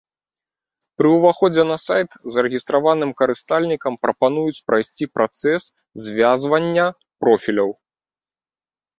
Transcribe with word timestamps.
Пры 0.99 1.09
ўваходзе 1.15 1.63
на 1.71 1.75
сайт 1.87 2.09
зарэгістраваным 2.35 3.11
карыстальнікам 3.19 3.93
прапануюць 4.05 4.61
прайсці 4.71 5.05
працэс 5.19 5.63
звязвання 6.07 6.87
профіляў. 7.25 7.69